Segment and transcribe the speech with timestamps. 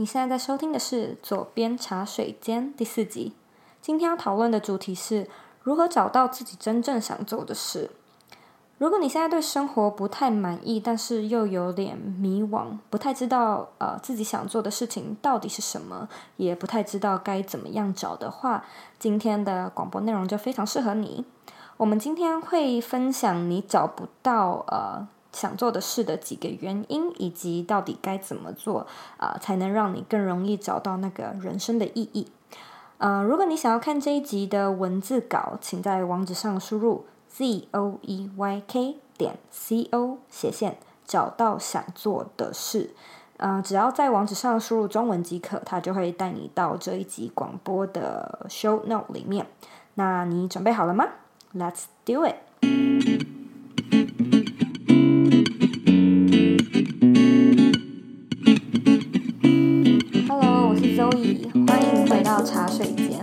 [0.00, 3.34] 你现在在收听的是《左边茶水间》第四集。
[3.82, 5.28] 今天要讨论的主题是
[5.62, 7.90] 如何找到自己真正想做的事。
[8.78, 16.08] 如果你现在对生活不太满意，但是又有点迷惘，不太知道呃自己想做的事情到底是什么，
[16.38, 18.64] 也不太知道该怎么样找的话，
[18.98, 21.26] 今天的广播内容就非常适合你。
[21.76, 25.06] 我们今天会分享你找不到呃。
[25.32, 28.86] 想做的事的几个原因，以及到底该怎么做
[29.18, 32.28] 啊、才能让你更容易找到那个人生的意义。
[32.98, 42.90] 呃，如果你想要看这一集的文字稿，请在网址上输入 z o e y k 点 c o 斜线找到想做的事。
[43.38, 49.46] 呃，只要在网址上输入中文即可，它就会带你到这一集广播的 show note 里面。
[49.94, 51.06] 那你准备好了吗
[51.54, 52.36] ？Let's do it。
[62.42, 63.22] 茶水间，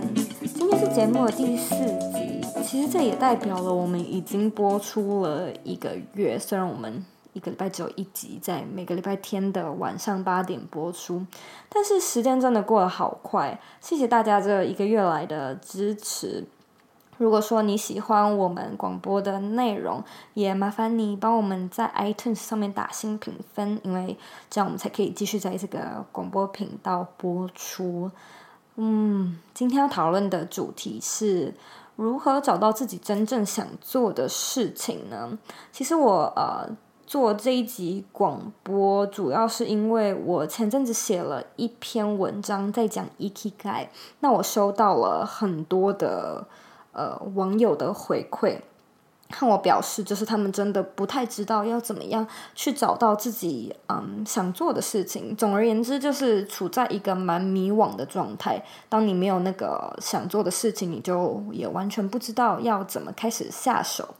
[0.54, 2.40] 今天是节目的第四集。
[2.62, 6.38] 其实这也代表了我们已经播出了一个月。
[6.38, 11.24] 虽然我们一个礼拜只有一集，在每个礼拜天的晚上八点播出，
[11.68, 13.58] 但是时间真的过得好快。
[13.80, 16.44] 谢谢大家这一个月来的支持。
[17.16, 24.16] 如果说你喜欢我们广播的内容，也麻烦你帮我们在 iTunes 上面打新评分，因为
[24.48, 28.10] 这样我们才可以继续在这个广播频道播出。
[28.80, 31.52] 嗯，今天要讨论的主题是
[31.96, 35.36] 如何找到自己真正想做的事情呢？
[35.72, 36.68] 其实我呃
[37.04, 43.90] 做这一集广播，主要是因为我前阵子写了一篇文章在讲 e k g a
[44.20, 46.46] 那我收到了很多的
[46.92, 48.60] 呃网友的回馈。
[49.30, 55.36] 看我表示，就是他们真的不太知道要怎么样去找到自己嗯想做的事情。
[55.36, 58.64] 总而言之，就是处在一个蛮迷惘的状态。
[58.88, 64.14] 当你没有那个想做的事情，你就也完全不知道要怎么开始下手。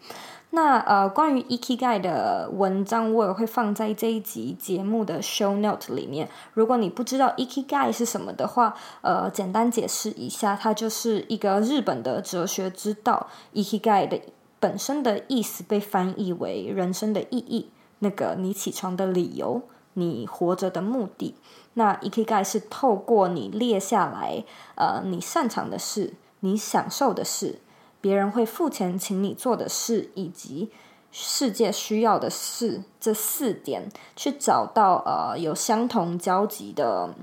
[0.51, 6.29] 那呃，关于 Ikigai 的文章，我也会放在这一集节目的 show note 里面。
[6.55, 14.21] 如果你不知道 Ikigai 是什么的话，呃，简单解释一下，它就是一个日本的哲学之道，Ikigai 的。
[14.61, 17.71] 本身的意思被翻译为人生的意义，
[18.01, 19.63] 那个你起床的理由，
[19.95, 21.35] 你活着的目的。
[21.75, 27.61] 那 Ikigai 是透过你列下来，呃，你擅长的事，你享受的事，
[28.01, 30.71] 别人会付钱请你做的事，以及
[31.13, 37.15] 世界需要的事，这四点去找到呃有相同交集的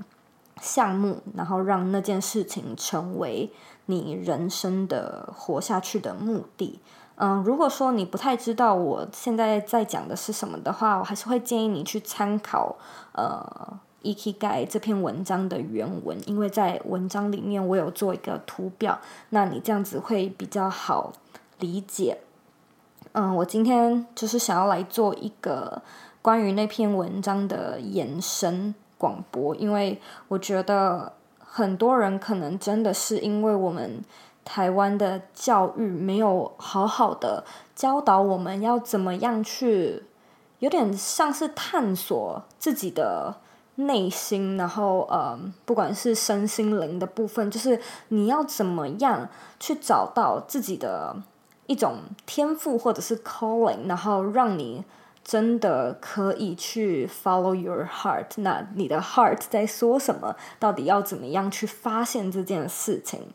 [0.60, 3.50] 项目，然后让那件事情成为
[3.84, 6.80] 你人生的活下去的目的。
[7.18, 12.76] 嗯，如果说你不太知道我现在在讲的是什么的话，我还是会建议你去参考
[13.12, 13.42] 呃
[14.14, 19.00] 《Ikigai》这篇文章的原文，因为在文章里面我有做一个图表，
[19.30, 21.14] 那你这样子会比较好
[21.58, 22.18] 理解。
[23.12, 25.80] 嗯，我今天就是想要来做一个
[26.20, 29.98] 关于那篇文章的延伸广播，因为
[30.28, 34.04] 我觉得很多人可能真的是因为我们。
[34.46, 40.04] 台湾的教育没有好好的教导我们要怎么样去，
[40.60, 43.34] 有点像是探索自己的
[43.74, 51.16] 内心，然后呃，不管是身心灵的部分，就是你要怎么样去找到自己的
[51.66, 54.84] 一种天赋或者是 calling，然后让你
[55.24, 58.28] 真的可以去 follow your heart。
[58.36, 60.36] 那你的 heart 在说什么？
[60.60, 63.32] 到底要怎么样去发现这件事情？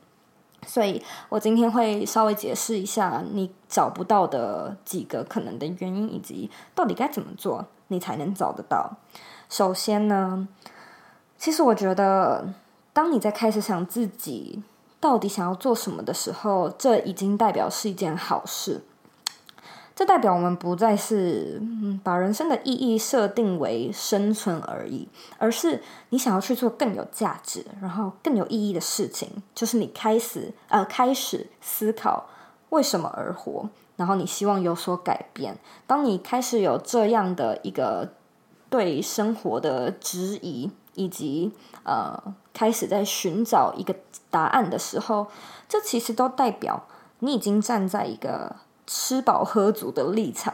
[0.67, 8.97] 所以我今天会稍微解释一下你找不到的几个可能的原因，以及到底该怎么做你才能找得到。
[9.49, 10.47] 首先呢，
[11.37, 12.53] 其实我觉得，
[12.93, 14.63] 当你在开始想自己
[14.99, 18.83] 到底想要做什么的时候，这已经代表是一件好事。
[20.01, 21.61] 这代表我们不再是
[22.03, 25.07] 把人生的意义设定为生存而已，
[25.37, 25.79] 而是
[26.09, 29.29] 你想要去做更有价值，然后更有意义的事情。
[29.53, 32.25] 就是你开始呃开始思考
[32.69, 35.55] 为什么而活，然后你希望有所改变。
[35.85, 38.09] 当你开始有这样的一个
[38.71, 41.51] 对生活的质疑，以及
[41.83, 42.19] 呃
[42.55, 43.95] 开始在寻找一个
[44.31, 45.27] 答案的时候，
[45.69, 46.87] 这其实都代表
[47.19, 48.55] 你已经站在一个。
[48.93, 50.53] 吃饱喝足的立场，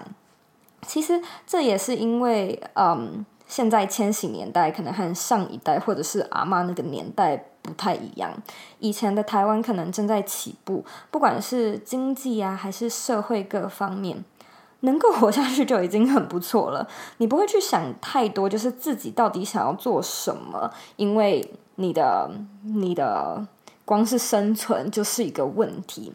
[0.86, 8.32] 其实这也是因为，嗯，现在千禧年代可能和上一代或者是阿嬷那个年代不太一样。
[8.78, 14.24] 以前的台湾可能正在起步，不管是经济啊还是社会各方面，
[14.82, 16.88] 能够活下去就已经很不错了。
[17.18, 21.44] 你不会去想太多，就是自己到底想要做什么，因为
[21.78, 22.30] 你的
[22.62, 23.48] 你的
[23.84, 26.14] 光是生存就是一个问题。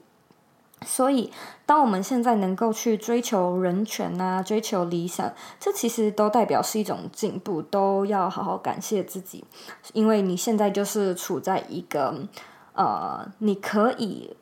[0.84, 1.32] 所以，
[1.66, 9.44] 当我们现在能够去追求人权啊，追求理想，这其实都代表是一种进步，都要好好感谢自己，
[9.92, 12.26] 因为你现在就是处在一个
[12.74, 14.36] 呃，你可以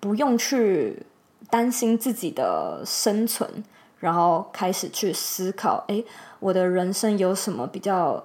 [0.00, 1.06] 不用去
[1.50, 3.64] 担心自己的生存，
[3.98, 6.04] 然后开始去思考，诶，
[6.40, 8.24] 我的人生有什么比较，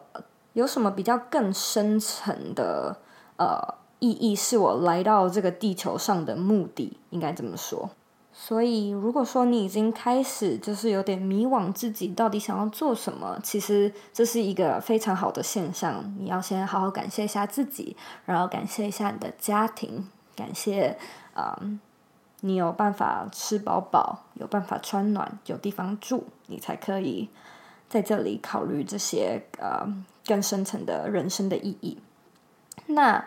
[0.54, 2.98] 有什么比较更深层的
[3.38, 3.79] 呃。
[4.00, 7.90] 意义是我来到这个地球上的目的，应该这么说。
[8.32, 16.16] 所以，如果说你已经开始就是有点迷惘，自己到底想要做什么，其实这是一个非常好的现象。
[16.18, 20.08] 你要先好好感谢一下自己，然后感谢一下你的家庭，
[20.38, 20.98] 感谢
[21.34, 21.60] 啊、
[22.40, 27.28] 你有办法吃饱饱，有办法穿暖，有地方住，你才可以
[27.90, 29.86] 在这里考虑这些呃
[30.26, 31.98] 更深层的人生的意义。
[32.86, 33.26] 那。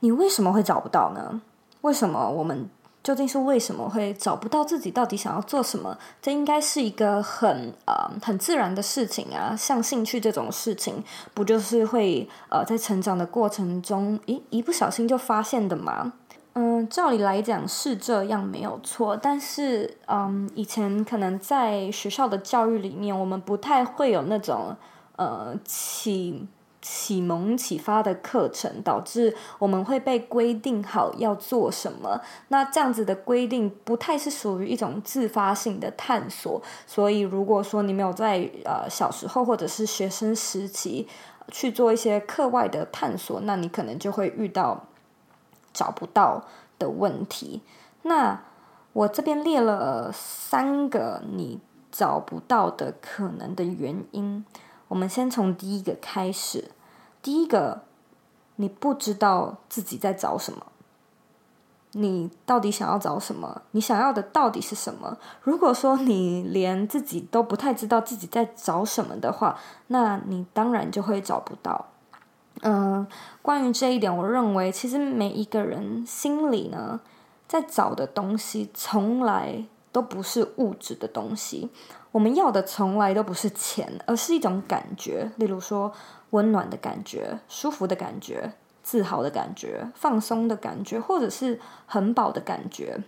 [0.00, 1.40] 你为什么会找不到呢？
[1.82, 2.68] 为什么我们
[3.02, 5.96] 究竟是为什么会找不到自己到底想要做什么？
[6.20, 11.02] 这应该是一个很呃很自然的事情啊，像兴趣这种事情，
[11.32, 16.12] 不就是会呃在成长的过程中，一一不小心就发现的吗？
[16.54, 24.76] 嗯，照理来讲是这样没有错，但是嗯，以前可能在学校的教育里面，我们不太会有那种
[25.16, 26.48] 呃起。
[26.90, 32.18] 启蒙启发的课程，导致我们会被规定好要做什么。
[32.48, 36.62] 那这样子的规定不太是属于一种自发性的探索。
[36.86, 41.06] 所以，如果说你没有在呃小时候或者是学生时期
[41.52, 44.86] 去做一些课外的探索，那你可能就会遇到
[45.74, 46.46] 找不到
[46.78, 47.60] 的问题。
[48.04, 48.40] 那
[48.94, 51.60] 我这边列了三个你
[51.92, 54.42] 找不到的可能的原因。
[54.88, 56.70] 我们先从第一个开始。
[57.28, 57.82] 第一个，
[58.56, 60.64] 你不知道自己在找什么，
[61.92, 63.60] 你到底想要找什么？
[63.72, 65.18] 你想要的到底是什么？
[65.42, 69.58] 如果说你连自己都不太知道自己在找什么的话，
[69.88, 71.88] 那你当然就会找不到。
[72.62, 73.06] 嗯，
[73.42, 76.98] 关于这一点，我认为其实每一个人心里呢，
[77.46, 81.68] 在找的东西从来都不是物质的东西。
[82.10, 85.30] 我们要的从来都不是钱，而是一种感觉。
[85.36, 85.92] 例如说，
[86.30, 88.52] 温暖的感觉、舒服的感觉、
[88.82, 92.98] 自豪的感觉、放松的感觉，或者是很饱的感觉。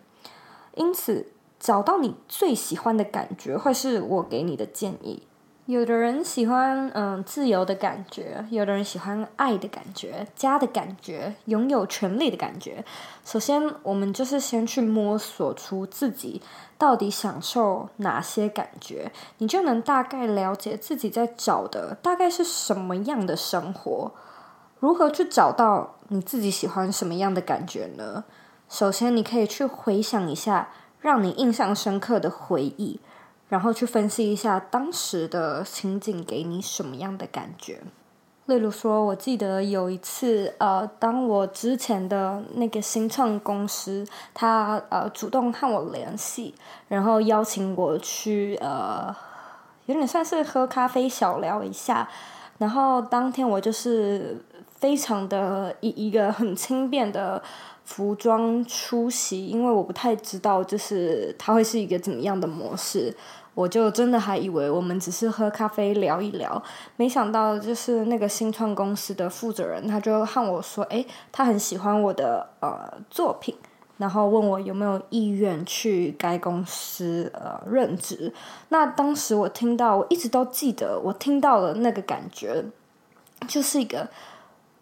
[0.75, 5.25] 因此，找到你最喜欢的感觉，会是我给你的建议。
[5.71, 12.85] 有的人喜欢嗯自由的感觉，有的人喜欢爱的感觉、家的感觉、拥有权利的感觉。
[13.25, 16.43] 首先，我们就是先去摸索出自己
[16.77, 24.11] 到底享受哪些感觉，你就能大概了解自己在找的大概是什么样的生活。
[24.81, 28.25] 如何去找到你自己喜欢什么样的感觉呢？
[28.69, 32.99] 首先，你可以去回想一下让你印象深刻的回忆。
[33.51, 37.81] 然后去分析一下当时的情景给你什么样的感觉。
[38.47, 44.05] 例如说，我记得有一次，呃，当我之前的那个新创公司，
[44.35, 46.55] 他呃主动和我联系，
[46.89, 49.15] 然后邀请我去，呃，
[49.87, 52.09] 有点算是喝咖啡小聊一下。
[52.59, 54.45] 然后当天我就是
[54.79, 57.41] 非常的以一个很轻便的
[57.91, 63.13] 服装出席，因为我不太知道就是他会是一个怎么样的模式。
[63.53, 66.63] 我就真的还以为我们只是喝咖啡聊一聊，
[66.95, 73.55] 没想到就是那个新创公司的负责人，他就和我说：“诶，他很喜欢我的呃作品，
[73.99, 78.33] 然后问我有没有意愿去该公司呃任职。”
[78.71, 82.65] 那当时我听到，我一直都记得，我听到了那个感觉，
[83.49, 84.09] 就是一个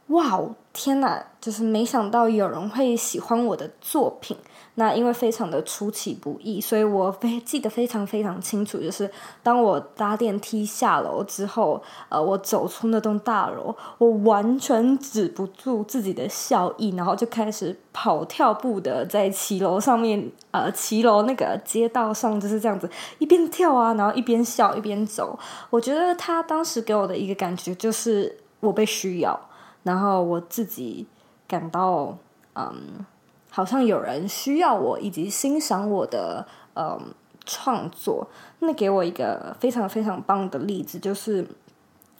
[0.09, 1.23] 哇哦，天哪！
[1.41, 4.37] 就是没想到有人会喜欢我的作品。
[4.75, 9.11] 那因为非常的出其不意，所以我非记得非常非常清楚，就是
[9.43, 22.89] 当我搭电梯下楼之后，呃，我走出那栋大楼，我完全止不住自己的笑意，然后就开始跑跳步的在骑楼上面，呃，骑楼那个街道上就是这样子
[23.19, 25.37] 一边跳啊，然后一边笑一边走。
[25.71, 29.48] 我觉得他当时给我的一个感觉就是我被需要，
[29.89, 31.07] 然后我自己
[31.47, 32.17] 感到
[32.55, 33.05] 嗯。
[33.51, 37.01] 好像有人需要我，以及欣赏我的呃
[37.45, 38.29] 创作。
[38.61, 41.45] 那给我一个非常非常棒的例子，就是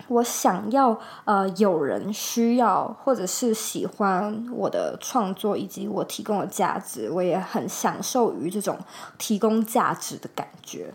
[0.09, 8.77] 我想要呃有人需要或者是喜欢我的创作，以及我提供的价值，我也很享受于这种
[9.19, 10.93] 提供价值的感觉。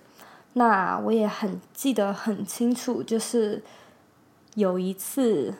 [0.53, 3.63] 那我也很记得很清楚，就是
[4.55, 5.53] 有一次，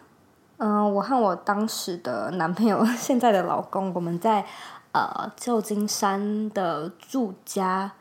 [0.65, 4.45] 嗯、我和我当时的男朋友， 现在的老公，我们在
[4.93, 7.91] 呃旧金山的住家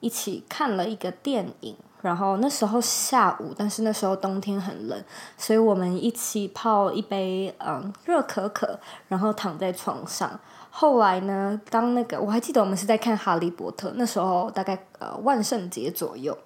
[0.00, 1.76] 一起看了一个电影。
[2.00, 5.04] 然后那时候下午，但是那时候冬天很冷，
[5.36, 8.78] 所以我们一起泡一杯嗯热可可，
[9.08, 10.40] 然后躺在床上。
[10.70, 16.38] 后来呢，当那个我还记得我们是在看《哈利波特》，那时候大概呃万圣节左右。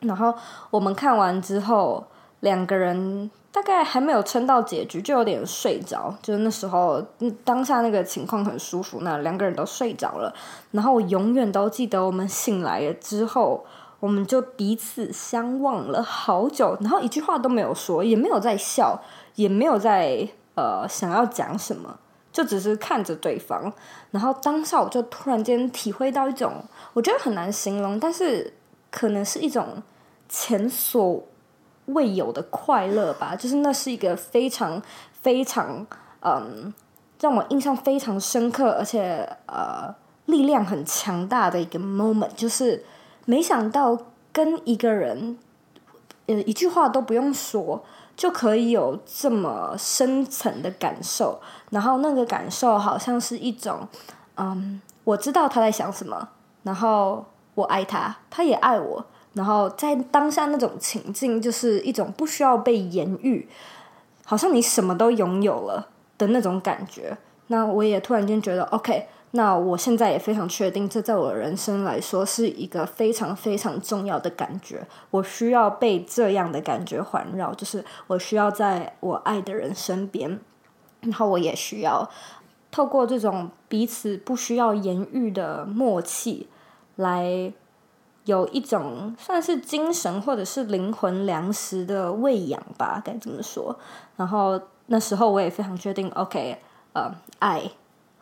[0.00, 0.34] 然后
[0.70, 2.06] 我们看完之后，
[2.40, 6.12] 两个人大概还没有撑到结局，就有点睡着。
[6.20, 7.00] 就是那时候
[7.44, 10.34] 当下那个情况很舒服，那两个人都睡着了。
[10.72, 13.64] 然后我永远都记得我们醒来了之后。
[14.02, 19.00] 我们就彼此相望了好久，然后一句话都没有说，也没有在笑，
[19.36, 22.00] 也没有在呃想要讲什么，
[22.32, 23.72] 就只是看着对方。
[24.10, 28.52] 然后当下我就突然间体会到一种，我觉得很难形容，但是
[28.90, 29.80] 可能是一种
[30.28, 31.22] 前所
[31.86, 33.34] 未有的快乐吧。
[33.36, 35.86] 就是那是一个非常非常
[36.20, 36.72] 嗯，
[37.20, 39.94] 让我印象非常深刻，而且呃
[40.26, 42.84] 力量很强大的一个 moment，就是。
[43.24, 43.96] 没想到
[44.32, 45.38] 跟一个人，
[46.26, 47.84] 呃，一句话都不用说，
[48.16, 51.40] 就可以有这么深层的感受。
[51.70, 53.86] 然后那个感受好像是一种，
[54.34, 56.30] 嗯，我知道他在想什么，
[56.64, 57.24] 然后
[57.54, 59.06] 我爱他，他也爱我。
[59.34, 63.48] 然后在当下那种情境，就是一种不需要被言喻，
[64.24, 67.16] 好像你什么都拥有了的那种感觉。
[67.48, 69.06] 那我也突然间觉得，OK。
[69.34, 74.86] 那我现在也非常确定，这在我人生来说是一个非常非常重要的感觉。
[75.10, 80.38] 我需要被这样的感觉环绕，就是我需要在我爱的人身边，
[81.00, 82.10] 然后我也需要
[82.70, 86.48] 透过这种彼此不需要言喻的默契，
[86.96, 87.50] 来
[88.24, 93.78] 有一种算是精神或者是灵魂粮食的喂养吧，该怎么说。
[94.16, 96.58] 然后那时候我也非常确定，OK，
[96.92, 97.62] 呃，爱。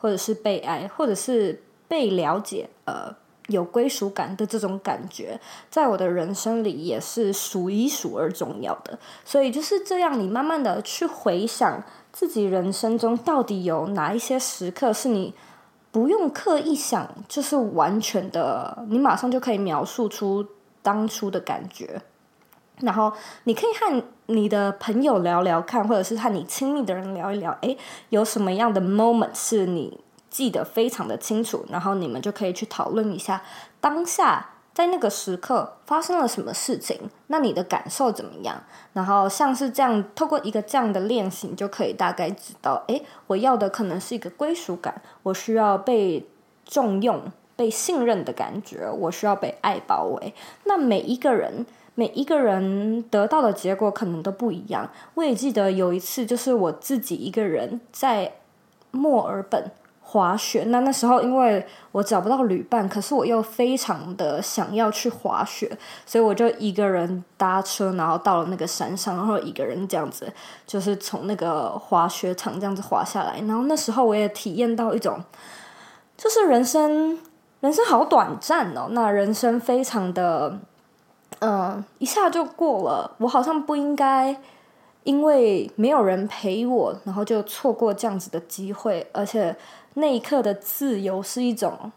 [0.02, 3.14] 或者是被爱，或者是被了解，呃，
[3.49, 5.38] 有归属感的这种感觉，
[5.69, 8.99] 在我的人生里也是数一数二重要的。
[9.26, 15.35] 所以就是这样，你慢慢的去回想自己人生中到底有哪一些时刻是你
[15.92, 20.47] 不用刻意想，就是完全的，你马上就可以描述出
[20.82, 22.00] 当初的感觉。
[22.80, 23.12] 然后
[23.44, 27.76] 你可以和你的朋友聊聊看，或者是和你亲密的人聊一聊，诶，
[28.09, 33.42] 有什么样的 moment 是你记得非常的清楚，然后你们就可以去讨论一下
[33.80, 38.62] 当下在那个时刻发生了什么事情，那你的感受怎么样？
[38.92, 46.26] 然后像是这样，透过一个这样的练习，你就可以大概知道，诶，我要的可能是一个归属感，我需要被
[46.64, 47.20] 重用、
[47.56, 50.34] 被信任的感觉，我需要被爱包围。
[50.64, 51.66] 那每一个人。
[51.96, 54.88] 每一个人得到的结果可能都不一样。
[55.14, 58.32] 我也记得有一次，就是我自己一个人在
[58.90, 59.70] 墨尔本
[60.11, 60.64] 滑雪。
[60.69, 65.71] 那那时候因为我找不到旅伴，可是我又非常的想要去滑雪，
[66.05, 70.33] 所以我就一个人搭车，然后到了那个山上，然后一个人这样子，
[70.67, 73.40] 就是从那个滑雪场这样子滑下来。
[73.47, 75.23] 然后那时候我也体验到一种，
[76.17, 77.19] 就是人生，
[77.61, 78.88] 人生好短暂哦。
[78.90, 80.59] 那人生非常的。
[81.38, 83.14] 嗯，一下就过了。
[83.17, 84.37] 我好像不应该
[85.05, 89.09] 因为没有人陪我，然后就错过这样子的机会。
[89.14, 89.57] 而且
[89.94, 91.90] 那一刻的自由是一种，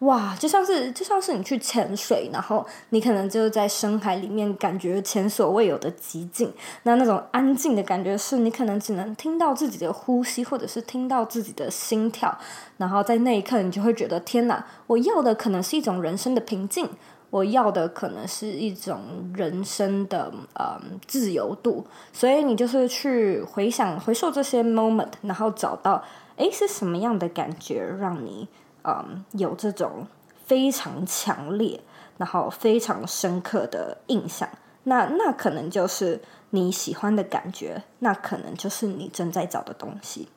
[0.00, 6.52] 哇，就像是就像是你去潜水，然后你可能就是在深海里面感觉前所未有的寂静。
[6.84, 12.36] 那那种安静的感觉，是你可能只能听到自己的呼吸，或者是听到自己的心跳。
[12.76, 16.88] 然后在那一刻，你就会觉得天哪，我要的可能是一种人生的平静。
[17.30, 19.02] 我要的可能是一种
[19.34, 26.02] 人生的呃自由度，所以你就是去回想、回溯这些 moment，然后找到
[26.38, 28.48] 诶是什么样的感觉让你
[28.82, 30.06] 嗯、有这种
[30.46, 31.80] 非常强烈、
[32.16, 34.48] 然后非常深刻的印象。
[34.84, 40.28] 那那可能就是你喜欢的感觉，那可能就是你正在找的东西。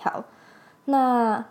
[0.00, 0.24] 好，
[0.84, 1.44] 那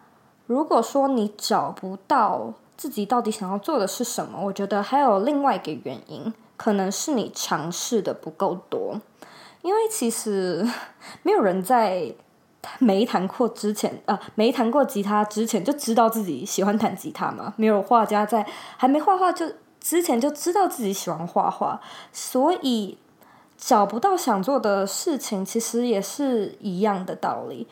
[0.48, 2.54] 如果说你找不到。
[2.78, 4.38] 自己到底想要做的是什么？
[4.38, 9.00] 我觉得还有另外一个原因，可能是你尝试的不够多。
[9.62, 10.68] 因为其实
[11.24, 12.14] 没有人在
[12.80, 17.54] 没弹过之前，呃，没弹过吉他之前就知道自己喜欢弹吉他嘛。
[17.58, 18.46] 没有画家在
[18.78, 19.46] 还没画画就
[19.80, 21.80] 之前就知道自己喜欢画画，
[22.12, 22.98] 所以
[23.58, 27.68] 找不到想做的事情，其实也是一样的道理。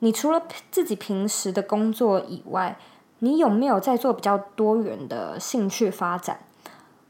[0.00, 2.78] 你除了自己平时的工作以外，
[3.20, 6.38] 你有没有在做比较多元的兴趣发展？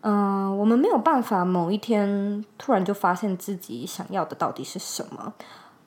[0.01, 5.35] 嗯，我们没有办法某一天突然就发现自己想要的到底是什么。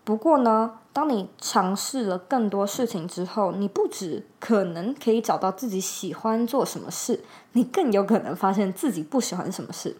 [0.04, 9.98] 不过呢，当你尝试了更多事情之后，你不止可能可以找到自己喜欢做什么事，你更有可能发现自己不喜欢什么事。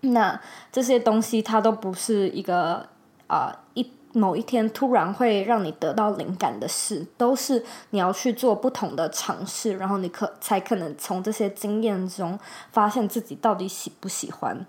[0.00, 2.88] 那这些东西它都不是一个
[3.26, 3.90] 啊、一。
[4.16, 12.38] 某一天突然会让你得到灵感的事，都是你要去做不同的尝试，然后你可才可能从这些经验中
[12.70, 14.64] 发现自己到底喜不喜欢。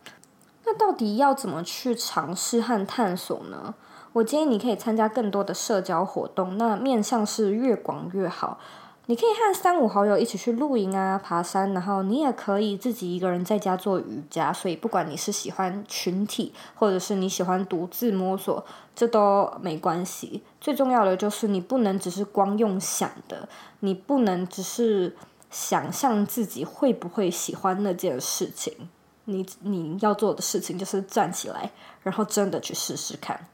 [0.65, 3.75] 那到底要怎么去尝试和探索呢？
[4.15, 8.57] 我建议你可以参加更多的社交活动，那面向是越广越好。
[9.07, 14.53] 你可以和三五好友一起去露营啊、爬山，然后你也可以自己一个人在家做瑜伽。
[14.53, 20.41] 所以不管你是喜欢群体，或者是你喜欢独自摸索，这都没关系。
[20.61, 23.49] 最重要的就是你不能只是光用想的，
[23.81, 25.13] 你不能只是
[25.51, 28.73] 想象自己会不会喜欢那件事情。
[29.25, 31.69] 你你要做的事情就是站起来，
[32.01, 33.45] 然后真的去试试看。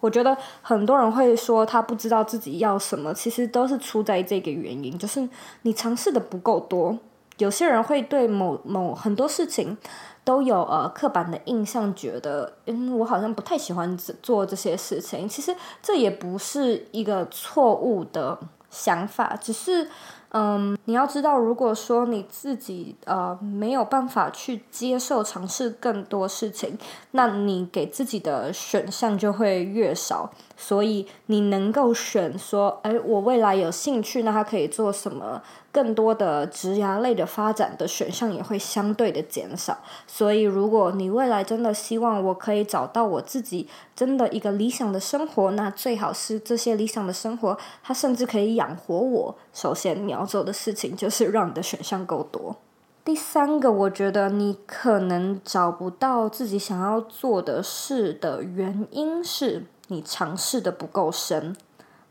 [0.00, 5.28] 我觉得很多人会说他不知道自己要什么，其实都是出在这个原因，就是
[5.62, 6.98] 你尝试的不够多。
[7.38, 9.76] 有些人会对某某很多事情
[10.24, 15.28] 都有呃刻板的印象，觉得嗯，我好像不太喜欢做这些事情。
[15.28, 18.38] 其实这也不是一个错误的
[18.70, 19.88] 想法，只是。
[20.32, 26.78] 嗯，你要知道，如果说你自己呃没有办法去接受尝试更多事情，
[27.12, 30.30] 那你给自己的选项就会越少。
[30.56, 35.42] 所以你能够选说，哎，我未来有兴趣，那他可以做什么？
[35.72, 39.78] 更多的职涯类的发展的选项也会相对的减少。
[40.06, 49.34] 所以，如果你未来真的希望我可以找到我自己真的一个理想的生活，那最好是这些理想的生活，它甚至可以养活我。
[49.52, 52.56] 首先，你要做的事情就是让你的选项够多。
[53.04, 59.66] 第三个，我觉得你可能找不到自己想要做的事的原因是。
[59.92, 61.56] 你尝试的不够深，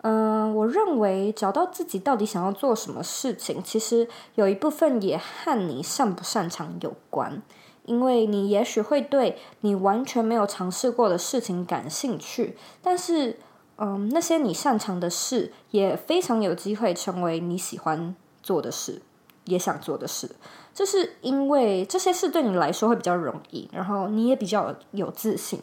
[0.02, 7.42] 嗯、我认为找到自己到底想要做什么事情，其实有一部分也和你擅不擅长有关。
[7.86, 13.40] 因为你也许会对你完全没有尝试过的事情感兴趣，但是，
[13.78, 19.02] 嗯、那些你擅长的事也非常有机会成为你喜欢做的事，
[19.46, 20.30] 也想做的事。
[20.72, 25.60] 这是因为这些事对你来说会比较容易，然后你也比较有自信。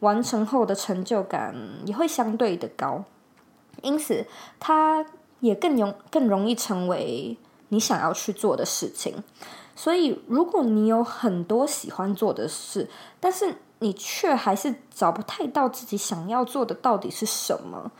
[0.00, 3.04] 完成后的成就感也会相对的高，
[3.82, 4.26] 因此
[4.58, 5.04] 它
[5.40, 7.36] 也更容更容易成为
[7.68, 9.22] 你想要去做的事情。
[9.76, 12.88] 所以，如果你有很多喜欢做的事，
[13.20, 17.92] 但是你却还是找不太到自己想要做的到底是什么。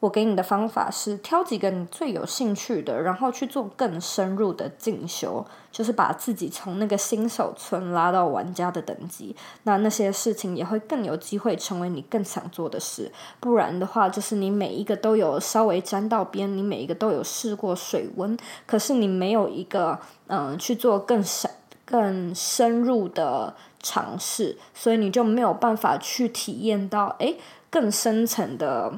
[0.00, 9.34] 我给你的方法是挑几个你最有兴趣的，然后去做更深入的进修，就是把自己从那个新手村拉到玩家的等级。
[9.64, 13.10] 那那些事情也会更有机会成为你更想做的事。
[13.40, 21.50] 不然的话，就是你每一个都有稍微沾到边，你每一个都有试过水温，可是你没有一个嗯去做更深、
[21.84, 27.36] 更深入的尝试，所以你就没有办法去体验到诶
[27.68, 28.92] 更深层的。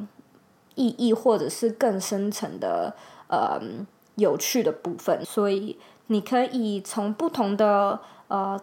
[0.75, 2.95] 意义或者是更深层的
[3.29, 3.61] 呃
[4.17, 8.61] 有趣的部分，所以你可以从不同的呃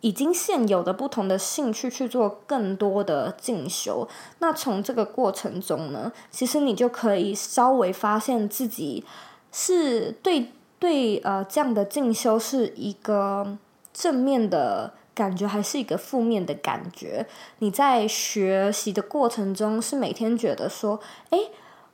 [0.00, 4.06] 已经现有的不同的兴趣去做更多的进修。
[4.38, 9.04] 那从这个过程中呢，其实你就可以稍微发现自己
[9.50, 13.56] 是对对呃这样的进修是一个
[13.92, 14.94] 正面的。
[15.14, 17.26] 感觉还是一个负面的感觉。
[17.60, 21.00] 你在学习的过程中，是每天觉得说
[21.30, 21.38] ：“哎，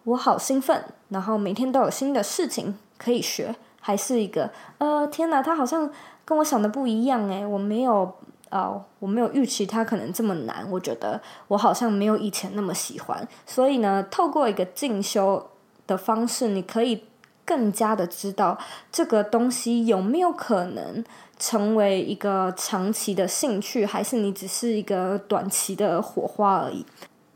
[0.04, 5.90] 我好兴奋，然后每天都有新的事情可以学。”还是一个呃，天哪，他好像
[6.26, 8.14] 跟我想的不一样哎，我没有
[8.50, 10.70] 呃，我没有预期他可能这么难。
[10.70, 13.26] 我觉得我好像没有以前那么喜欢。
[13.46, 15.50] 所以呢，透过一个进修
[15.86, 17.04] 的方式，你可以
[17.46, 18.58] 更加的知道
[18.92, 21.02] 这个东西有没有可能。
[21.40, 26.86] 成为一个长期的兴趣，还是你只是一个短期的火花而已？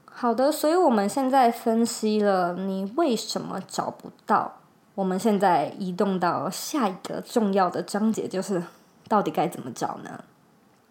[0.05, 4.61] 好的，所以我们现在分析了你为什么找不到。
[4.95, 8.63] 我们现在移动到下一个重要的章节，就是
[9.09, 10.23] 到底该怎么找呢？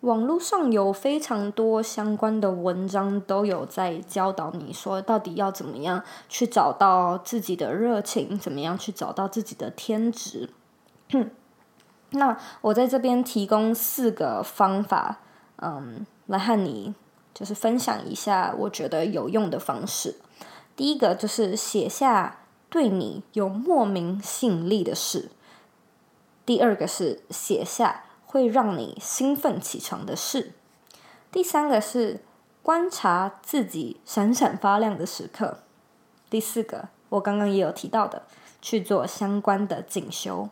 [0.01, 10.49] 网络上有非常多相关的文章，都有在教导你说，到底要怎么样去找到自己的热情，怎么样去找到自己的天职。
[12.13, 15.19] 那我在这边提供四个方法，
[15.57, 16.93] 嗯，来和你
[17.33, 20.15] 就是分享一下我觉得有用的方式。
[20.75, 25.29] 第一个就是写下对你有莫名吸引力的事。
[26.45, 30.53] 第二个是写下会让你兴奋起床的事。
[31.31, 32.21] 第三个是
[32.61, 35.59] 观察自己闪闪发亮的时刻。
[36.29, 38.23] 第四个，我刚刚也有提到的，
[38.61, 40.49] 去做相关的进修。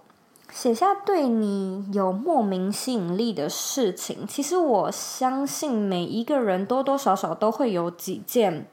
[0.51, 8.67] 写下对你有莫名吸引力的事情，其实我相信每一个人多多少少都会有几件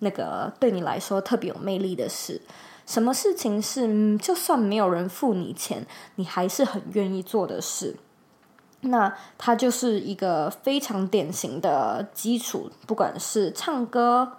[0.00, 2.42] 那个对你来说特别有魅力的事。
[2.86, 7.96] 什么事情是就算没有人付你钱，你还是很愿意做的事？
[8.82, 14.34] 那它就是一个非常典型的基础，不管是唱歌、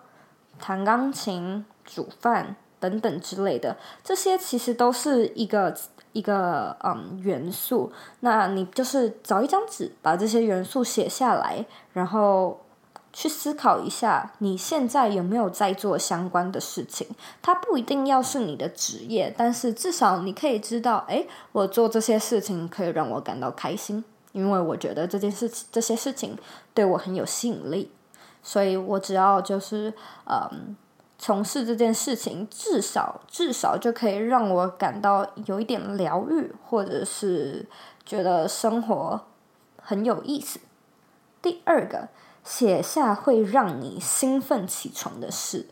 [0.60, 5.76] 弹钢琴、煮饭等等之类的，这些其实都是一个。
[6.12, 7.92] 一个嗯元素，
[8.22, 12.60] 那你就是找一张纸，把这些元素写下来，然后
[13.14, 17.08] 去思考一下，你现在有没有在做相关的事情？
[17.42, 26.38] 它不一定要是你的职业，但是至少你可以知道，哎，我做这些事情可以让我感到开心，因为我觉得这件事情、这些事情
[26.74, 27.92] 对我很有吸引力，
[28.42, 29.94] 所以我只要就是
[30.26, 30.76] 嗯。
[31.22, 37.68] 从事这件事情，至少至少就可以让我感到有一点疗愈，或者是
[38.06, 39.20] 觉得生活
[39.82, 40.62] 很有意思。
[41.42, 42.08] 第二个，
[42.46, 45.68] 写下会让你兴奋起床的事。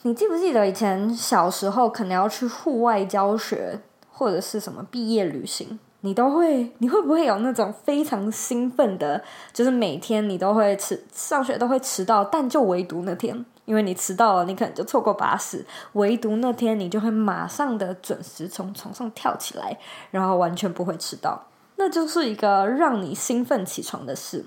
[0.00, 13.44] 你记不记得以前小时候可能要去户外教学，或者是什么毕业旅行，你都会，你会不会有那种非常兴奋的，就是每天你都会迟，上学都会迟到，但就唯独那天。
[13.64, 15.64] 因为你迟到了，你可能就错过巴士。
[15.92, 19.78] 唯独那天，你就会马上的准时从床上跳起来，
[20.10, 21.46] 然后完全不会迟到。
[21.76, 24.46] 那就是一个让你兴奋起床的事。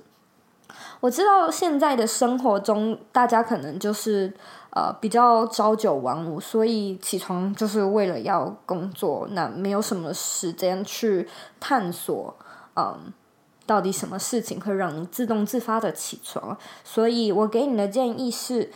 [1.00, 4.34] 我知道现在的生活中，大家可能就是
[4.72, 11.28] 呃比较朝九晚五，所以起床就是为了要工作，那没有什么时间去
[11.62, 12.36] 探索，
[12.76, 13.14] 嗯，
[13.66, 16.58] 到底什么事情会让你自动自发的起床。
[16.84, 18.74] 所以我给你的建议是。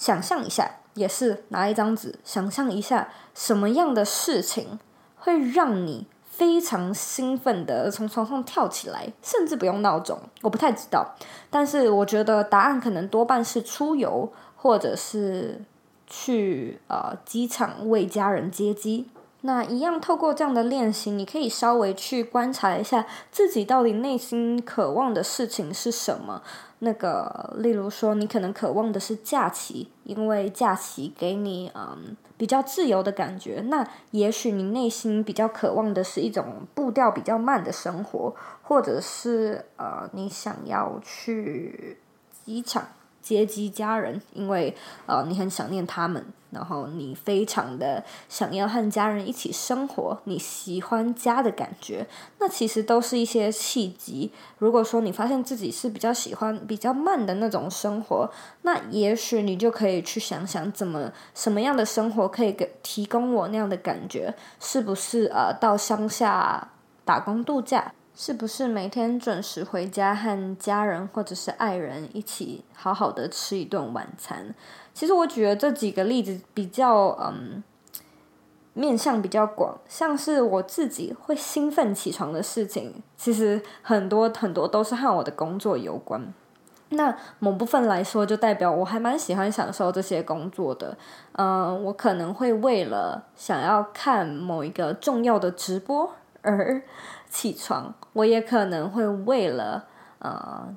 [0.00, 4.78] 想象一下，也是拿一张纸，想象一下什么样的事情
[5.18, 10.18] 会让你非常兴奋的从床上跳起来，甚至不用闹钟。
[10.40, 11.14] 我不太知道，
[11.50, 15.60] 但是我觉得答案可能多半是出游，或者是
[16.06, 19.10] 去呃机场为家人接机。
[19.42, 26.42] 那一样，透过这样的练习，你可以稍微去观察一下自己到底内心渴望的事情是什么。
[26.80, 33.60] 那个，例如说，你可能渴望的是假期，因为假期给你嗯比较自由的感觉。
[33.68, 41.98] 那也许你内心比较渴望的是一种步调比较慢的生活，或者是呃，你想要去
[42.44, 42.88] 机场
[43.22, 44.74] 接机家人，因为
[45.06, 46.24] 呃你很想念他们。
[46.52, 52.04] 然后你非常的想要和家人一起生活，你喜欢家的感觉，
[52.40, 54.32] 那其实都是一些契机。
[54.58, 58.28] 如果说你发现自己是比较喜欢比较慢的那种生活，
[58.62, 64.34] 那也许你就可以去想想，怎么什么样的生活可以给提供我那样的感觉？
[64.58, 66.72] 是不是呃到乡下
[67.04, 67.92] 打工度假？
[68.22, 74.54] 是不是每天准时回家和家人或者是爱人一起好好的吃一顿晚餐？
[74.92, 77.64] 其实我举的这几个例子比较嗯，
[78.74, 86.22] 面向比较广，像是我自己会兴奋起床的事情，其实很多很多都是和我的工作有关。
[86.90, 90.94] 那某部分来说，就代表我还蛮喜欢享受这些工作的。
[91.38, 96.82] 嗯，我可能会为了想要看某一个重要的直播而
[97.30, 99.86] 起床，我也可能会为了
[100.18, 100.76] 呃。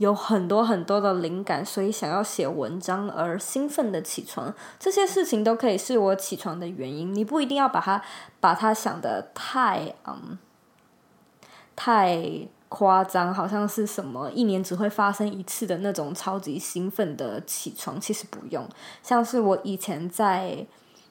[0.00, 7.14] 有很多很多的灵感，所以想要写文章而兴奋的起床，这些事情都可以是我起床的原因。
[7.14, 8.02] 你不一定要把它
[8.40, 10.38] 把它想得太嗯
[11.76, 18.00] 太夸张，好像是什么一年只会发生一次的那种超级兴奋的起床。
[18.00, 18.66] 其实不用，
[19.02, 20.66] 像是我以前在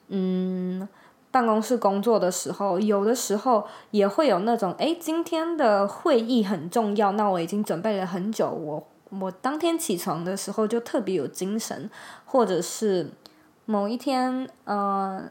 [0.08, 0.88] 嗯。
[1.30, 11.88] 办公室工作的时候，有的时候也会有那种，诶，今天的会议很重要，那我已经准备了很久，我我当天起床的时候就特别有精神，
[12.24, 13.10] 或者是
[13.64, 15.22] 某一天，呃，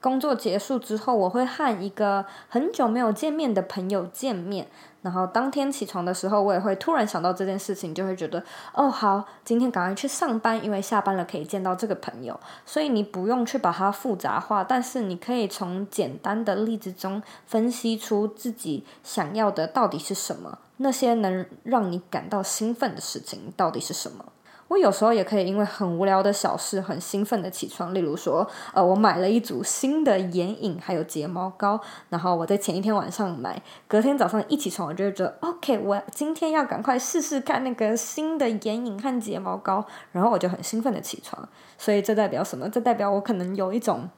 [0.00, 4.68] 工作结束之后，我会和一个很久没有见面的朋友见面。
[5.06, 8.42] 然后当天起床的时候，我也会突然想到这件事情，就会觉得
[8.74, 12.40] 哦，好，今天赶快去上班，因为下班了可以见到这个朋友。
[12.64, 24.24] 所以你不用去把它复杂化，但是你可以从简单的例子中分析出自己想要的到底是什么，那些能让你感到兴奋的事情到底是什么。
[24.68, 41.48] 我有时候也可以因为很无聊的小事很兴奋的起床，例如说，呃，我买了一组新的眼影还有睫毛膏，然后我在前一天晚上买，隔天早上一起床我就会觉得，OK，我今天要赶快试试看那个新的眼影和睫毛膏，然后我就很兴奋的起床，
[41.78, 42.68] 所以这代表什么？
[42.68, 44.08] 这代表我可能有一种。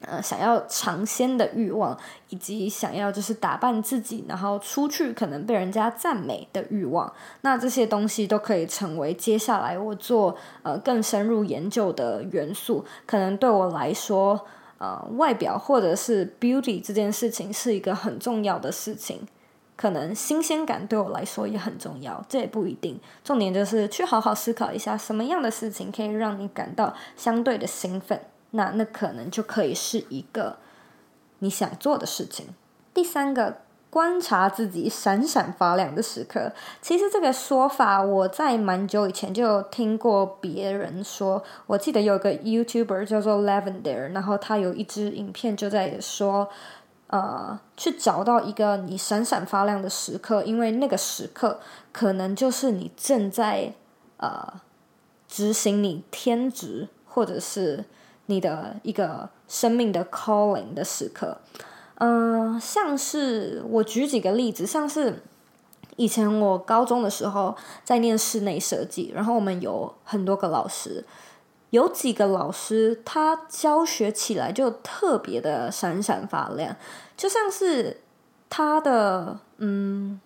[0.00, 12.84] 呃，想要尝鲜的欲望，以及想要就是打扮自己，然后出去可能被人家赞美的欲望，那这些东西都可以成为接下来我做呃更深入研究的元素。
[13.06, 14.46] 可能对我来说，
[14.78, 19.26] 呃，外表或者是 beauty 这件事情是一个很重要的事情。
[19.74, 22.98] 可能新鲜感对我来说也很重要，这也不一定。
[23.22, 28.20] 重点就是去好好思考一下，什么样的事情可以让你感到相对的兴奋。
[28.50, 30.56] 那那可能就可以是一个
[31.40, 32.46] 你想做的事情。
[32.94, 33.58] 第三个，
[33.90, 36.52] 观察自己闪闪发亮的时刻。
[36.82, 41.44] 其实这个说法我在蛮久以前就听过别人说。
[41.66, 46.48] 我记得有个 YouTuber 叫做 Lavender，然后他有一支影片就在说，
[47.08, 51.60] 呃，去找到一个你闪闪发亮的时刻，因为那个时刻
[51.92, 53.74] 可能就是你正在
[54.16, 54.60] 呃
[55.28, 57.84] 执行你天职，或者是。
[58.30, 61.38] 你的一个生命的 calling 的时刻，
[61.96, 65.22] 嗯、像是我举几个例子，像是
[65.96, 71.04] 以前我高中的时候在念室内设计，然后我们有很多个老师，
[71.70, 76.76] 有几个老师他教学起来就特别的闪闪发亮，
[77.16, 78.02] 就像是
[78.48, 80.20] 他的嗯。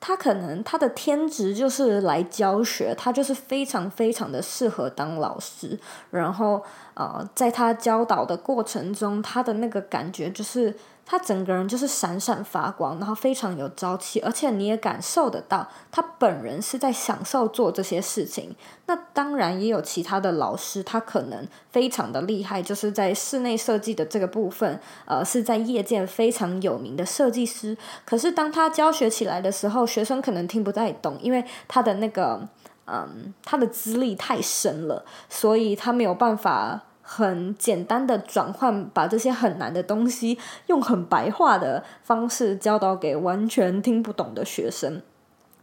[0.00, 5.78] 他可能他的天职就是来教学，他就是非常非常的适合当老师。
[6.10, 6.62] 然后，
[6.94, 10.74] 呃，在他教导的过程中，他的那个感觉就是。
[11.10, 18.54] 他整个人就是闪闪发光，然后非常有朝气，而且你也感受得到他本人是在享受做这些事情。
[18.84, 27.74] 那当然也有其他的老师，他可能非常的厉害，就是在室内设计的这个部分，呃，是在业界非常有名的设计师。
[28.04, 32.46] 可是当他教学起来的时候，学生可能听不太懂，因为他的那个，
[32.86, 36.82] 嗯，他的资历太深了，所以他没有办法。
[37.10, 45.00] 很简单的转换，把这些很难的东西用很白话的方式教导给完全听不懂的学生，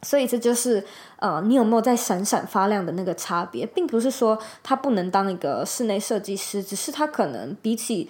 [0.02, 0.84] 所以这就是
[1.18, 8.10] 呃，你有没有在闪闪发亮的那个差别，并不是说他不能当一个室内设计师，只是他可能比起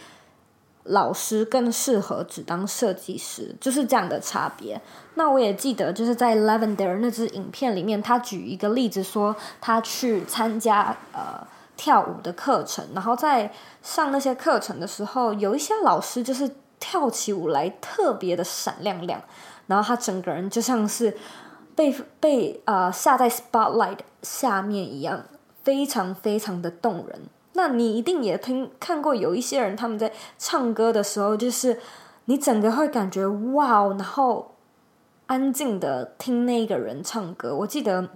[0.84, 4.80] 老师更适合只当设计师，就是这样的差别。
[5.15, 11.45] 那我也记得就是在 Lavender 那支影片里面，他举一个例子说，他去参加呃。
[11.77, 19.21] 跳舞的课程，然后在上那些课程的时候，有一些老师就是跳起舞来特别的闪亮亮，
[19.67, 21.17] 然后他整个人就像是
[21.75, 25.23] 被被啊、呃、下在 spotlight 下面一样，
[25.63, 27.21] 非常非常的动人。
[27.53, 31.79] 那你一定也听看过有一些人他们在唱歌的时候，就是
[32.25, 34.55] 你整个会感觉哇，然后
[35.27, 37.55] 安静的听那个人唱歌。
[37.55, 38.09] 我记得。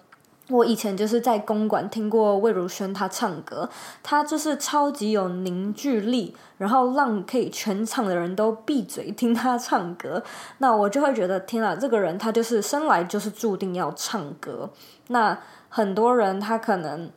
[0.49, 3.69] 我以前就是在公馆听过魏如萱她唱歌，
[4.01, 10.23] 她就是超级有凝聚力，然后让可以全场的人都闭嘴听她唱歌。
[10.57, 14.69] 那我就会觉得，天啊，这个人他就是生来就是注定要唱歌。
[15.07, 15.37] 那
[15.69, 17.11] 很多人他可能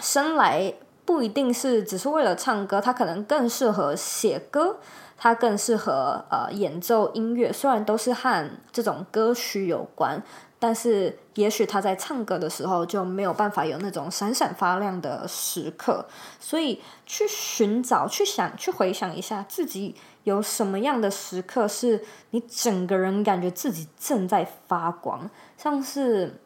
[0.00, 4.78] 生来不一定是只是为了唱歌，他可能更适合写歌，
[5.16, 10.20] 他更适合呃演奏音乐，虽然都是和这种歌曲有关。
[10.60, 16.04] 但是，也许他在唱歌的时候就没有办法有那种闪闪发亮的时刻，
[16.40, 25.30] 所以去寻找、去想、去回想一下自己有什么样的时刻是你整个人感觉自己正在发光。
[25.56, 26.40] 像是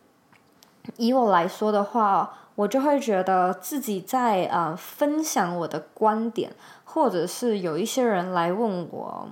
[0.98, 6.52] 以我来说的话，我就会觉得自己在啊、呃、分享我的观点，
[6.84, 9.26] 或者是有一些人来问我，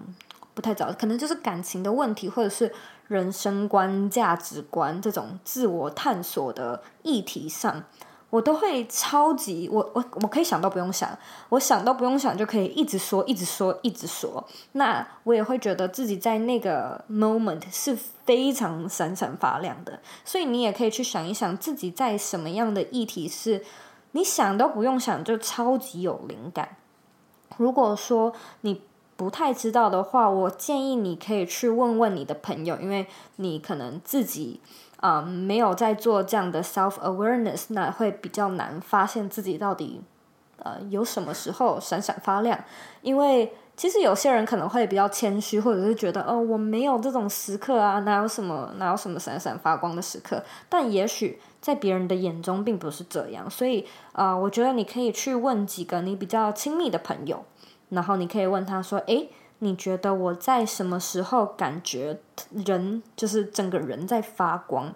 [0.60, 2.70] 不太早，可能就是感情的问题，或者是。
[3.10, 7.82] 人生观、价值观这种自我探索的议题上，
[8.30, 11.18] 我都会超级我我我可以想都不用想，
[11.48, 14.46] 我想都不用想就可以一直说、一直说、一直说。
[14.74, 19.98] 那我也会觉得自己在那个 moment 是非常闪闪发亮的。
[20.24, 23.64] 所以你也可以去想一想，自己在什么样的议题是
[24.12, 26.76] 你想都不用想就超级有灵感。
[27.56, 28.82] 如果说你。
[29.20, 33.06] 不太知道的话，我建议你可以去问问你的朋友，因为
[33.36, 34.62] 你可能自己
[34.96, 40.00] 啊、没有在做这样的 self awareness，那会比较难发现自己到底
[40.56, 42.58] 呃有什么时候闪闪发亮。
[43.02, 50.42] 因为其实有些人可能会比较谦虚，或者是觉得哦，我没有这种时刻啊，哪有什么哪有什么闪闪发光的时刻？
[50.70, 53.50] 但也许在别人的眼中并不是这样。
[53.50, 57.44] 所以啊、呃，我觉得你可以去问几个你比较亲密的朋友，
[57.90, 62.18] 然后你可以问他说：“诶，你觉得我在什么时候感觉
[62.66, 64.94] 人就是整个人在发光？”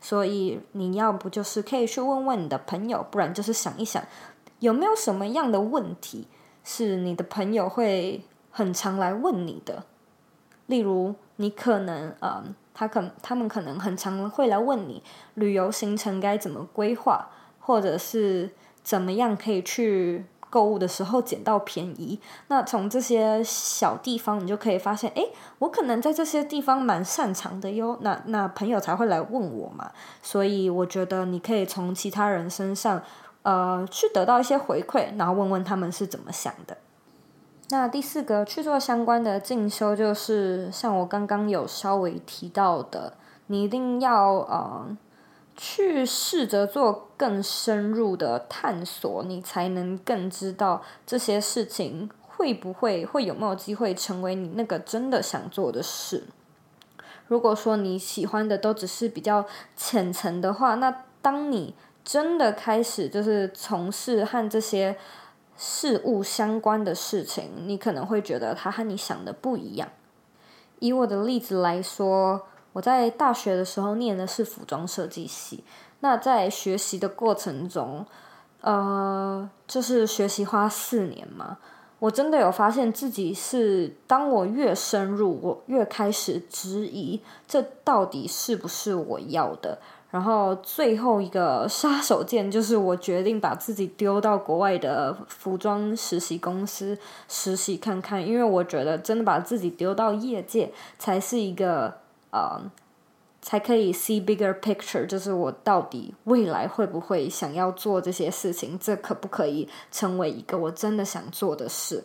[0.00, 4.02] 所以你要不就是可以去问问你的朋友，不然就是想一想
[4.60, 6.28] 有没有什么样的问题。
[6.66, 9.84] 是你的朋友会很常来问你的，
[10.64, 15.02] 例如你可能，嗯，他可他们可能很常会来问你
[15.34, 17.28] 旅游行程该怎么规划，
[17.60, 18.50] 或者是
[18.82, 22.20] 怎么样可以去购物的时候捡到便宜。
[22.46, 27.98] 那从这些小地方，你就可以发现，诶，我可能在这些地方蛮擅长的哟。
[28.02, 29.90] 那那朋友才会来问我嘛。
[30.22, 33.02] 所以我觉得你可以从其他人身上。
[33.44, 36.78] 呃，去得到一些回馈，然后问问他们是怎么想的。
[37.68, 43.12] 那第四个去做相关的进修，就是像我刚刚有稍微提到的，
[43.48, 44.86] 你一定要呃
[45.56, 56.24] 去试着做更深入的探索，你才能更知道这些事情会不会会有没有机会成为你那个真的想做的事。
[57.28, 64.96] 如果说你喜欢的都只是比较浅层的话，那当你真的开始就是从事和这些
[65.56, 69.88] 事物相关的事情，你可能会觉得它和你想的不一样。
[70.80, 75.64] 以我的例子来说，我在大学的时候念的是服装设计系。
[76.00, 78.04] 那在学习的过程中，
[78.60, 81.56] 呃，就是学习花四年嘛，
[81.98, 89.78] 我真的有发现自己是，当我越深入，我越开始质疑，这到底是不是我要的。
[90.10, 96.96] 然后最后一个杀手锏就是我决定把自己丢到国外的服装实习公司
[97.28, 101.92] 实习看看，因为我觉得真的把自己丢到业界才是一个
[102.34, 102.60] 呃，
[103.40, 112.04] 才可以 see bigger picture，就是我到底未来会不会想要做这些事情，这可不可以成为一个我真的想做的事？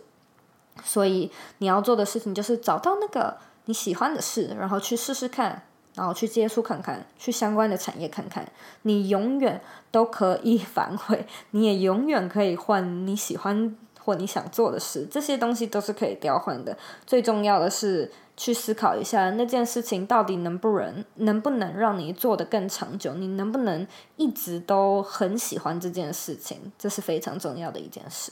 [0.84, 5.64] 所以你要做的事情就是找到那个你喜欢的事，然后去试试看。
[5.96, 8.48] 然后去接触看看，去相关的产业看看，
[8.84, 9.60] 你永远
[9.92, 16.78] 都可以反悔，你也永远可以换你喜欢或你想做的事，这些东西都是可以调换的。
[17.06, 18.10] 最重要的是
[18.40, 28.32] 去思考一下那件事情到底能不能能不能让你做得更长久，你能不能一直都很喜欢这件事情，这是非常重要的一件事。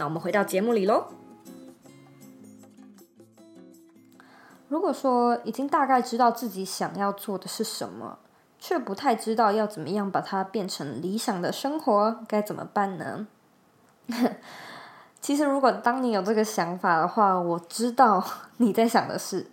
[0.00, 1.08] 那我们回到节目里喽。
[4.68, 8.18] 如果说已经大概知道自己想要做的是什么，
[8.58, 13.26] 却不太知道要怎么样把它变成理想的生活，该怎么办呢？
[15.20, 18.24] 其实，如果当你有这个想法的话，我知道
[18.56, 19.48] 你在想的是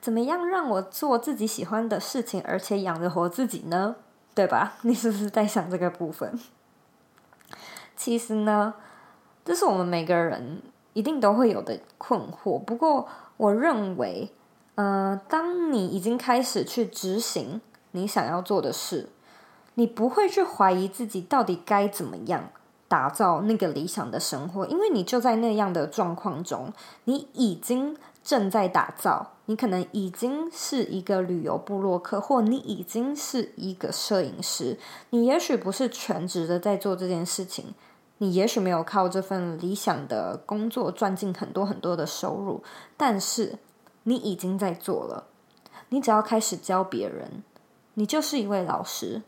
[0.00, 3.96] 怎么样让我做自己喜欢的事情，而且养着活自己呢？
[4.36, 4.74] 对吧？
[4.82, 6.38] 你是不是在想这个部分？
[7.96, 8.74] 其实呢。
[9.44, 12.58] 这是我们每个人一定都会有的困惑。
[12.58, 14.30] 不过，我认为，
[14.74, 17.60] 呃，当你已经开始去执行
[17.92, 19.08] 你想要做的事，
[19.74, 22.50] 你不会去怀疑自己到底该怎么样
[22.86, 26.72] 打造那个理想的生活，因为你就在那样的状况中，
[27.04, 29.32] 你已经正在打造。
[29.46, 34.78] 你可能已经是一个旅游部落客，或你已经是一个摄影师。
[35.10, 37.74] 你也许不是全职的在做这件事情。
[38.22, 42.62] 你也许没有靠这份理想的工作赚进很多很多的收入，
[42.98, 43.58] 但是
[44.02, 45.24] 你已经在做了。
[45.88, 47.42] 你只要开始教别人，
[47.94, 49.22] 你就是一位老师。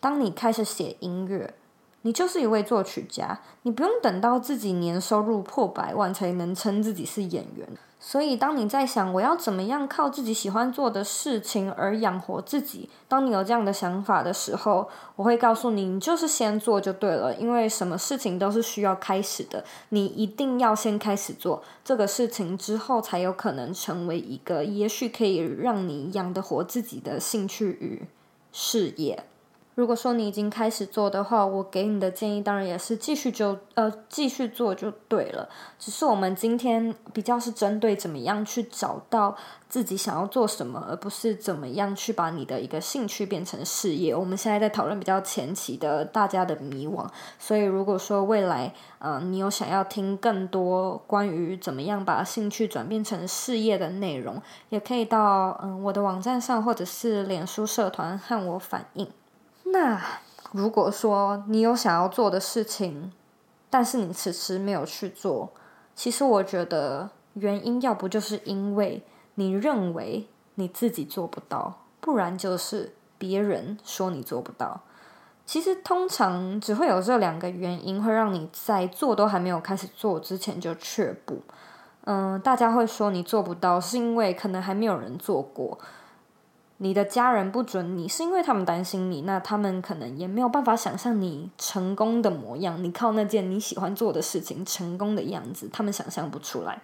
[0.00, 1.54] 当你开始写音乐，
[2.02, 3.40] 你就是一位作曲家。
[3.62, 7.66] 你不用等到自己年收入破百万才能称自己是演员。
[8.04, 17.32] 所以，当你在想我要怎么样靠自己喜欢做的事情而养活自己，当你有这样的想法的时候，我会告诉你，你就是先做就对了。
[17.36, 28.02] 因为什么事情都是需要开始的，你一定要先开始做这个事情之后，才有可能成为一个也许可以让你养得活自己的兴趣与
[28.50, 29.22] 事业。
[29.74, 35.48] 如果说你已经开始做的话，我给你的建议当然也是继续就呃继续做就对了。
[35.78, 39.34] 只是我们今天比较是针对怎么样去找到
[39.70, 44.14] 自己想要做什么，而不是怎么样去把你的一个兴趣变成事业。
[44.14, 47.06] 我们现在在讨论比较前期的大家的迷惘。
[47.38, 59.08] 所以如果说未来呃你有想要听更多关于怎么样把兴趣转变成事业的内容，也可以到嗯、我的网站上或者是脸书社团和我反映。
[59.72, 60.00] 那
[60.52, 63.10] 如果说你有想要做的事情，
[63.70, 65.50] 但是你迟迟没有去做，
[65.94, 69.02] 其实我觉得原因要不就是因为
[69.36, 74.82] 你认为你自己做不到，不然就是别人说你做不到。
[75.46, 81.40] 其实通常只会有这两个原因会让你在做都还没有开始做之前就却步。
[82.04, 85.78] 嗯，大家会说你做不到，是因为可能还没有人做过。
[86.78, 92.82] 你的家人不准你，是因为他们担心你，那他们可能也没有办法想象你成功的模样。
[92.82, 96.82] 你靠那件你喜欢做的事情成功的样子，他们想象不出来，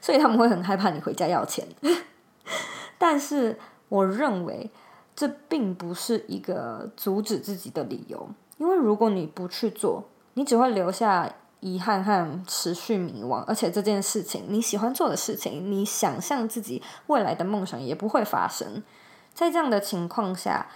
[0.00, 1.66] 所以他们会很害怕你回家要钱。
[2.98, 3.58] 但是
[3.88, 4.70] 我认为
[5.14, 10.04] 这并不是一个阻止自己的理由，因为如果你不去做，
[10.34, 11.34] 你只会留下。
[11.60, 18.82] 遗憾和持续迷惘，而且这件事情你喜欢做的事情，你想象自己未来的梦想也不会发生。
[19.32, 20.66] 在这样的情况下，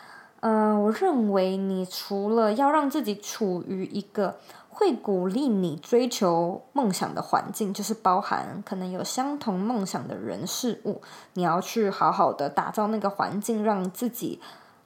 [0.40, 11.02] 嗯、呃，我认为你除了要让自己处于一个会鼓励你追求梦想的环境，就是包含可能有相同梦想的人事物，
[11.34, 14.40] 你要去好好的打造那个环境，让自己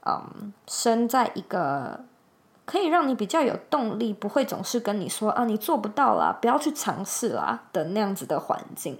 [0.05, 2.05] 嗯，生在一个。
[2.65, 8.99] 可以让你比较有动力，不会总是跟你说啊，你做不到啦，不要去尝试啦的那样子的环境。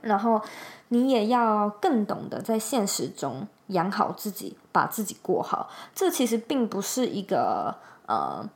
[0.00, 0.40] 然后
[0.88, 5.68] 你也要更懂得在现实中养好自己，把自己过好。
[5.94, 7.76] 这其实并不是一个
[8.06, 8.48] 呃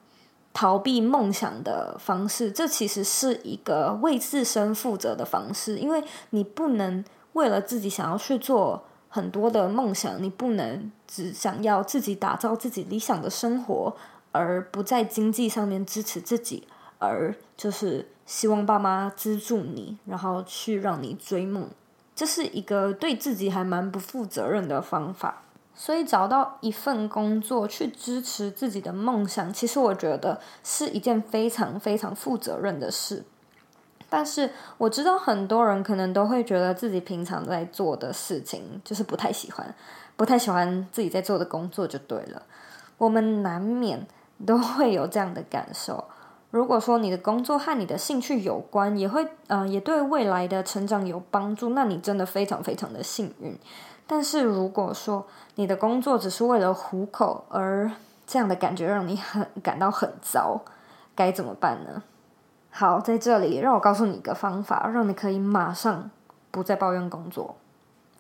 [0.55, 5.77] 逃避梦想的方式，这其实是一个为自身负责的方式。
[5.77, 7.05] 因为你不能
[7.35, 13.95] 为了自己想要去做很多的梦想，你不能只想要自己打造自己理想的生活。
[14.37, 16.69] 而不在经济上面支持自己，
[16.99, 21.69] 而就是希望爸妈资助你，然后去让你追梦，
[22.15, 25.43] 这是一个对自己还蛮不负责任的方法。
[25.79, 33.25] 所以找到一份工作去支持自己的梦想，其实我觉得是一件非常非常负责任的事。
[34.09, 39.75] 但是我知道很多人可能都会觉得自己平常在做的事情就是不太喜欢，
[40.17, 42.43] 不太喜欢自己在做的工作就对了。
[42.97, 44.07] 我们难免。
[44.45, 46.05] 都会有这样的感受。
[46.51, 53.59] 如果说你的工作和你的兴趣有关，也会呃也对未来的成长有帮助，那你真的非常非常的幸运。
[54.07, 55.27] 但是如果说
[55.57, 57.91] 你的工作只是为了糊口，而
[58.27, 60.61] 这样的感觉让你很感到很糟，
[61.15, 62.03] 该怎么办呢？
[62.71, 66.11] 好，在这里让我告诉你一个方法，让你可以马上
[66.51, 67.57] 不再抱怨工作，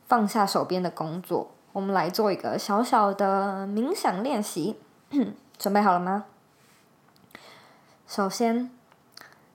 [0.07, 1.51] 放下手边的工作。
[1.73, 4.77] 我们来做一个小小的冥想练习。
[5.59, 6.27] 准备好了吗？
[8.07, 8.71] 首先，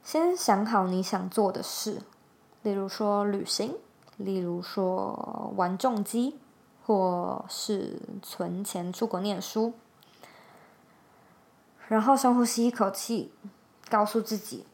[0.04, 2.02] 先想好你想做的事，
[2.64, 3.78] 例如说旅行，
[4.18, 6.40] 例如说玩重机，
[6.86, 9.74] 或是存钱出国念书。
[11.88, 13.34] 然后深呼吸一口气，
[13.90, 14.66] 告诉自己：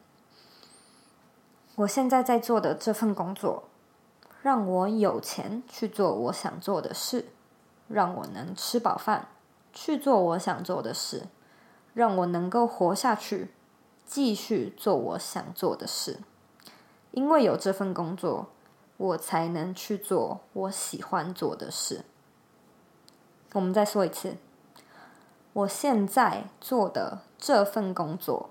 [1.76, 3.68] 我现在在做的这份工作，
[4.42, 7.26] 让我有钱去做我想做的事，
[7.86, 9.28] 让我能吃饱饭。
[9.80, 11.28] 去做我想做的事，
[11.94, 13.52] 让我能够活下去，
[14.04, 16.18] 继续做我想做的事。
[17.12, 18.48] 因为有这份工作，
[18.96, 22.04] 我才能去做我喜欢做的事。
[23.52, 24.36] 我们再说一次，
[25.52, 28.50] 我现在做的这份工作，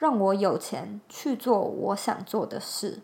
[0.00, 3.02] 让我有钱去做我想做的事，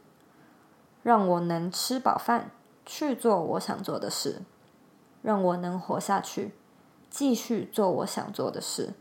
[1.04, 2.50] 让我能吃饱饭，
[2.84, 4.42] 去做我想做的事，
[5.22, 6.52] 让我能活下去。
[7.12, 8.94] 继续做我想做的事，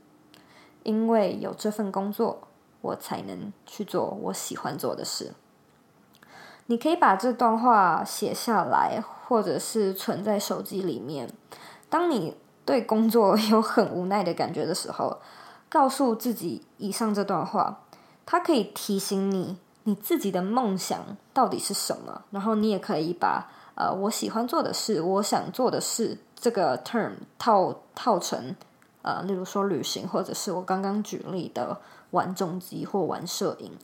[0.84, 2.50] 因为有这份工作，
[2.82, 5.32] 我才能去做我喜欢做的事。
[6.66, 11.32] 你可以把这段话写下来，或者是存在手机里面。
[11.90, 12.36] 当你
[12.66, 15.20] 对工作有很无奈的感觉的时候，
[15.70, 17.82] 告诉自己以上这段话，
[18.26, 22.24] 它可以提醒你你自己的梦想到底是什么。
[22.32, 26.18] 然后你也可以把呃我喜欢做的事，我想做的事。
[26.36, 28.56] 这个 term 套套成，
[29.04, 33.78] 呃，例如说旅行，或者是我刚刚举例的玩重机或玩摄影，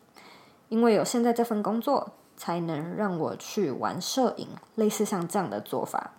[0.70, 6.14] 因为有现在这份工作，才能让我去玩摄影，类似像这样的做法。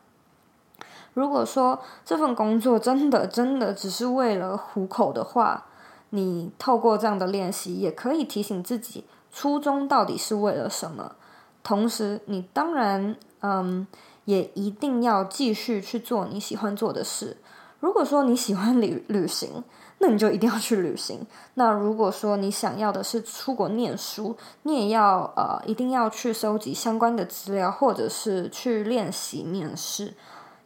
[1.12, 5.66] 如果说这份工作真的真的只是为了糊口的话，
[6.10, 11.16] 你透过这样的练习，也可以提醒自己初衷到底是为了什么。
[11.64, 13.86] 同时，你当然，嗯，
[14.24, 17.36] 也一定要继续去做你喜欢做的事。
[17.80, 19.62] 如果说你喜欢旅旅行，
[19.98, 21.26] 那你就一定要去旅行。
[21.54, 30.14] 那如果说你想要的是出国念书，你也要呃，一定要去收集相关的资料，或者是去练习面试。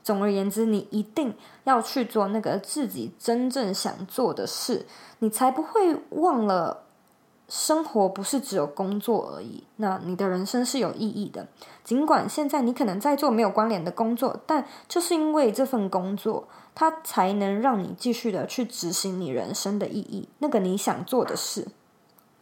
[0.03, 4.87] 总而言之，你一定要去做那个自己真正想做的事，
[5.19, 6.85] 你才不会忘了。
[7.53, 11.47] 生活不是只有工作而已，那你的人生是有意义的。
[11.85, 20.31] 尽管现在你可能在做没有关联的工作，但就是因为这份工作，它才能让你继续的去执行你人生的意义。
[20.39, 21.69] 那个你想做的事，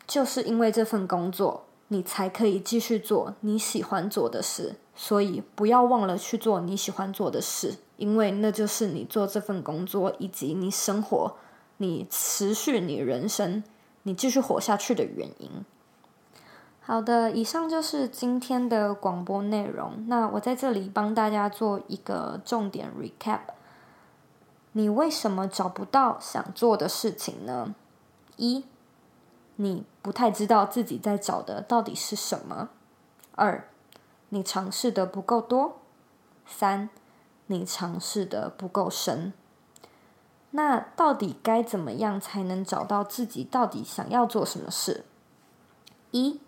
[0.07, 4.77] 就是因为这份工作，你才可以继续做你喜欢做的事。
[4.95, 11.35] 所以不要忘了去做你喜欢做的事，因为那就是你做这份工作以及你生活、
[11.79, 13.65] 你持续你人生。
[14.03, 15.64] 你继续活下去的原因。
[16.82, 20.07] 好的，以上就是今天的广播内容。
[20.09, 23.40] 那我在这里帮大家做一个重点 recap。
[24.72, 27.74] 你为什么找不到想做的事情呢？
[28.36, 28.64] 一，
[29.57, 32.70] 你不太知道自己在找的到底是什么。
[33.36, 33.68] 二，
[34.30, 35.76] 你尝试的不够多。
[36.46, 36.88] 三，
[37.46, 39.32] 你尝试的不够深。
[40.53, 45.05] 那到底该怎么样才能找到自己到底想要做什么事？
[46.11, 46.40] 一，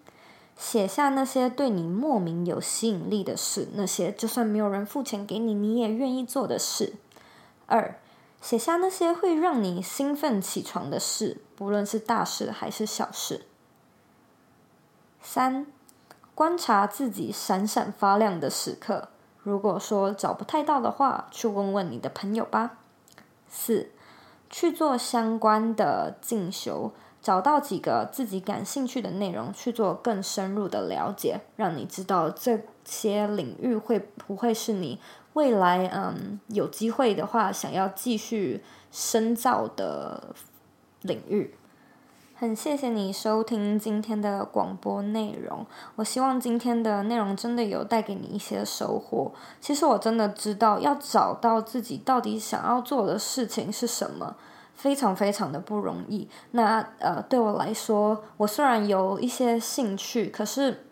[0.56, 6.94] 写下那些对你莫名有吸引力的事，那些就算没有人付钱给你，你也愿意做的事。
[7.66, 7.96] 二，
[8.40, 13.46] 写下那些会让你兴奋起床的事，不论是大事还是小事。
[15.20, 15.66] 三，
[16.34, 19.10] 观察自己闪闪发亮的时刻，
[19.44, 22.78] 如果说找不太到的话，去问问你的朋友吧。
[23.48, 23.91] 四，
[24.52, 35.00] 去做相关的进修，找到几个自己感兴趣的内容，去做更深入的了解，让你知道这些领域会不会是你
[35.32, 40.34] 未来嗯有机会的话想要继续深造的
[41.00, 41.54] 领域。
[42.42, 45.64] 很谢谢你收听今天的广播内容，
[45.94, 49.30] 我希望今天的内容真的有带给你一些收获。
[49.60, 54.34] 其实我真的知道，要找到自己到底想要做的事情是什么，
[54.74, 56.28] 非常非常的不容易。
[56.50, 60.82] 那呃，对我来说，我虽然有一些兴趣，可是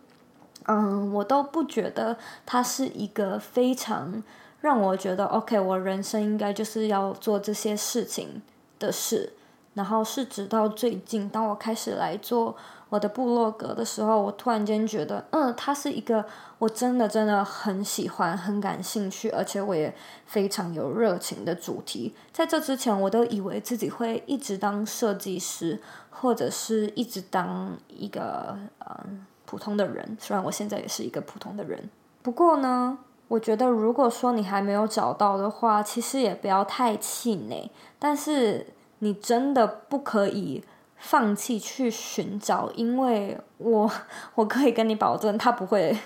[0.67, 4.23] 嗯，我都不觉得它是一个非常
[4.61, 8.41] 让我觉得 OK，我人生应该就是要做这些事情
[8.79, 9.33] 的事。
[9.75, 12.57] 然后是直到最近，当我开始来做
[12.89, 16.25] 我的部落格的时候，我突然间觉得，嗯，它是一个
[16.59, 19.95] 我真的真的很喜欢、很感兴趣，而且我也
[20.27, 22.13] 非常有热情的主题。
[22.33, 30.17] 在这之前，我都以为自己会一直当设计师，或者是一直当一个嗯普通的人。
[30.19, 31.89] 虽然我现在也是一个普通的人，
[32.23, 32.99] 不过呢，
[33.29, 37.71] 我觉得如果说你还没有找到的话，其实也不要太气馁。
[38.01, 38.67] 但是。
[39.01, 40.65] 你真的不可以
[40.97, 43.91] 放弃去寻找，因为我
[44.37, 45.99] 我可以跟你保证，他不会，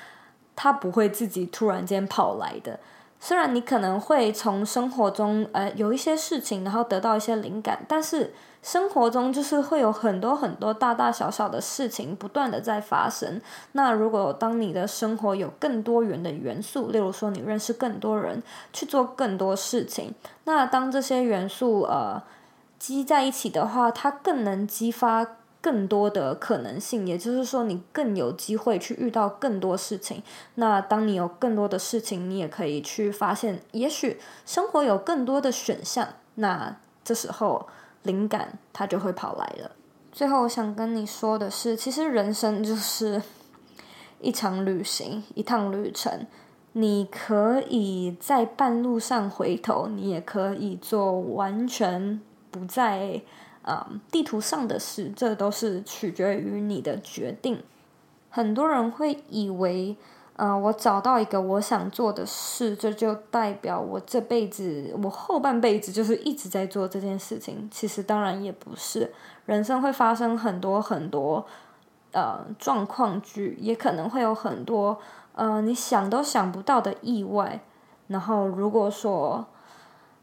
[0.56, 2.78] 他不会自己突然间跑来的。
[3.18, 13.40] 虽然你可能会从生活中呃有一些事情，然后得到一些灵感，但是生活中就是会有很多很多大大小小的事情不断的在发生。
[13.72, 18.42] 那如果当你的生活有更多元的元素，例如说你认识更多人，
[18.72, 20.12] 去做更多事情，
[20.44, 22.20] 那当这些元素呃
[22.82, 25.24] 积在一起的话，它更能激发
[25.60, 30.20] 更多的可能性，也就是说，你更有机会去遇到更多事情。
[30.56, 36.08] 那当你有更多的事情，你也可以去发现，也许生活有更多的选项。
[36.34, 37.68] 那这时候
[38.02, 39.70] 灵感它就会跑来了。
[40.10, 43.22] 最后，我想跟你说的是，其实人生就是
[44.20, 46.26] 一场旅行，一趟旅程。
[46.72, 52.20] 你可以在半路上回头，你也可以做完全
[52.52, 53.22] 不在。
[53.64, 57.62] 啊、嗯，地图上的事，这都是取决于你的决定。
[58.28, 59.96] 很多人会以为，
[60.34, 67.68] 呃，我找到一个我想做的事，这就代表我这辈子，我后半辈子就是一直在做这件事情。
[67.70, 69.12] 其实当然也不是，
[69.46, 71.46] 人生会发生很多很多
[72.10, 74.98] 呃状况剧，也可能会有很多
[75.36, 77.60] 呃你想都想不到的意外。
[78.08, 79.46] 然后如果说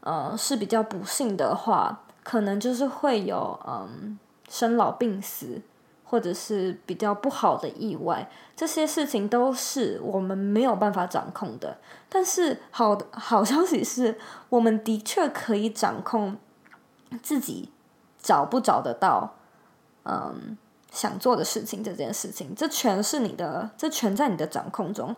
[0.00, 2.02] 呃是比较不幸的话。
[2.22, 4.18] 可能就是会有嗯
[4.48, 5.62] 生老病死，
[6.04, 11.78] 或者是比较不好的意外，这些事情都是我们没有办法掌控的。
[12.08, 14.18] 但是好的好消息是，
[14.48, 16.36] 我们的确可以掌控
[17.22, 17.70] 自己
[18.20, 19.34] 找不找得到，
[20.04, 20.58] 嗯，
[20.90, 25.14] 想做的事情这件事情，这全是你的，这全在你的掌控中。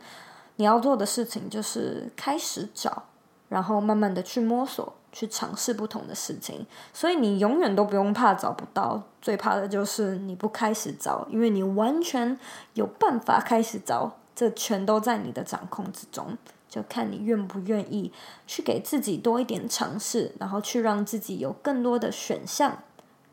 [0.56, 3.04] 你要做的事情就是开始找，
[3.48, 4.92] 然后慢慢的去摸索。
[5.12, 12.38] 去尝试不同的事情，所以你永远都不用怕找不到，最怕的就是你不开始找，因为你完全
[12.72, 18.10] 有办法开始找，这全都在你的掌控之中，就看你愿不愿意
[18.46, 22.78] 去给自己多一点尝试，然后去让自己有更多的选项，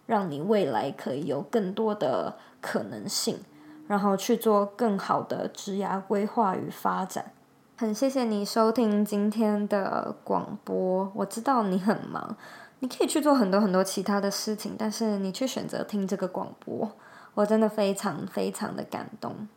[0.05, 3.39] 让你未来可以有更多的可能性，
[3.87, 7.31] 然后去做更好的职涯规划与发展。
[7.79, 11.09] 很谢谢你收听今天的广播。
[11.15, 12.35] 我知道你很忙，
[12.79, 16.91] 你可以去做很多很多其他的事情，但是你却选择听这个广播，
[17.35, 19.47] 我真的非常非常的感动。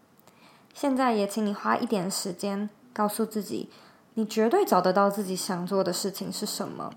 [0.72, 3.68] 现在也请你花一点时间，告诉自己，
[4.14, 6.92] 你绝对找得到自己想做的事情是什么。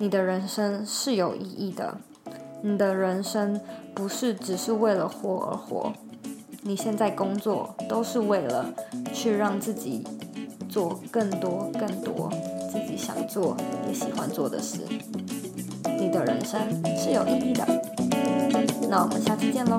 [0.00, 1.98] 你的人生是有意义的，
[2.62, 3.60] 你的人生
[3.94, 5.92] 不是只是为了活而活。
[6.62, 8.74] 你现在工作都是为了
[9.12, 10.04] 去让自己。
[10.74, 12.28] 做更多更多
[12.68, 13.56] 自己想做
[13.86, 14.80] 也喜欢做的事，
[16.00, 16.60] 你的人生
[16.96, 17.64] 是有意义的。
[18.90, 19.78] 那我们下期见喽。